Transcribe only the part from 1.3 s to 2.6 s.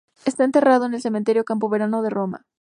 Campo Verano de Roma.